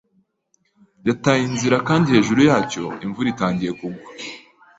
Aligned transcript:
Yataye 1.07 1.43
inzira 1.49 1.77
kandi 1.87 2.07
hejuru 2.15 2.39
yacyo 2.49 2.83
imvura 3.05 3.27
itangiye 3.33 3.71
kugwa. 3.79 4.09